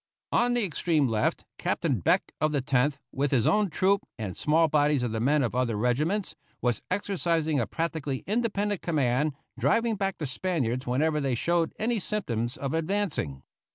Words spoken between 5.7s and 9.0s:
regiments, was exercising a practically independent